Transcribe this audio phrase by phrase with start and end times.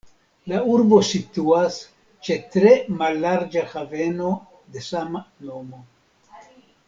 [0.51, 1.75] La urbo situas
[2.29, 4.31] ĉe tre mallarĝa haveno
[4.77, 5.85] de sama nomo.